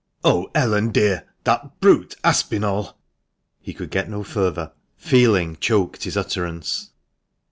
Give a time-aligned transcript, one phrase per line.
[0.23, 1.27] "Oh, Ellen, dear!
[1.43, 2.97] that brute Aspinall."
[3.61, 4.71] He could get no further.
[4.97, 6.89] Feeling choked his utterance.